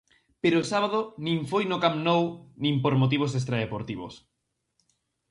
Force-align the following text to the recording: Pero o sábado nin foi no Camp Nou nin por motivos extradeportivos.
Pero 0.41 0.57
o 0.59 0.69
sábado 0.71 0.99
nin 1.25 1.37
foi 1.51 1.63
no 1.67 1.81
Camp 1.83 1.97
Nou 2.07 2.23
nin 2.63 2.75
por 2.83 2.93
motivos 3.01 3.31
extradeportivos. 3.39 4.13